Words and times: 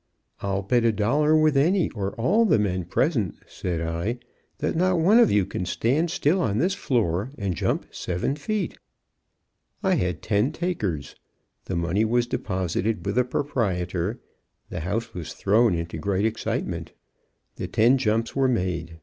"I'll 0.39 0.63
bet 0.63 0.83
a 0.83 0.91
dollar 0.91 1.37
with 1.37 1.55
any 1.55 1.91
or 1.91 2.15
all 2.15 2.43
the 2.43 2.57
men 2.57 2.85
present," 2.85 3.35
said 3.45 3.81
I, 3.81 4.17
"that 4.57 4.75
not 4.75 4.97
one 4.97 5.19
of 5.19 5.31
you 5.31 5.45
can 5.45 5.63
stand 5.63 6.09
still 6.09 6.41
on 6.41 6.57
this 6.57 6.73
floor 6.73 7.29
and 7.37 7.53
jump 7.55 7.85
7 7.93 8.35
feet." 8.35 8.79
I 9.83 9.93
had 9.93 10.23
ten 10.23 10.53
takers. 10.53 11.15
The 11.65 11.75
money 11.75 12.03
was 12.03 12.25
deposited 12.25 13.05
with 13.05 13.13
the 13.13 13.23
proprietor; 13.23 14.19
the 14.71 14.79
house 14.79 15.13
was 15.13 15.33
thrown 15.33 15.75
into 15.75 15.99
great 15.99 16.25
excitement. 16.25 16.93
The 17.57 17.67
ten 17.67 17.99
jumps 17.99 18.35
were 18.35 18.47
made. 18.47 18.97